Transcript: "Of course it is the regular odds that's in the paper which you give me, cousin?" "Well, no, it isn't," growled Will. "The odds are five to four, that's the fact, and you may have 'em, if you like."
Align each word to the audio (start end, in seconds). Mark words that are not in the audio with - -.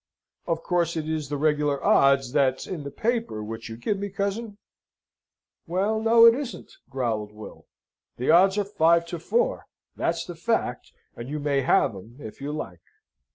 "Of 0.47 0.63
course 0.63 0.97
it 0.97 1.07
is 1.07 1.29
the 1.29 1.37
regular 1.37 1.83
odds 1.85 2.31
that's 2.31 2.65
in 2.65 2.85
the 2.85 2.89
paper 2.89 3.43
which 3.43 3.69
you 3.69 3.77
give 3.77 3.99
me, 3.99 4.09
cousin?" 4.09 4.57
"Well, 5.67 6.01
no, 6.01 6.25
it 6.25 6.33
isn't," 6.33 6.71
growled 6.89 7.31
Will. 7.31 7.67
"The 8.17 8.31
odds 8.31 8.57
are 8.57 8.63
five 8.65 9.05
to 9.09 9.19
four, 9.19 9.67
that's 9.95 10.25
the 10.25 10.33
fact, 10.33 10.91
and 11.15 11.29
you 11.29 11.37
may 11.37 11.61
have 11.61 11.93
'em, 11.95 12.15
if 12.17 12.41
you 12.41 12.51
like." 12.51 12.81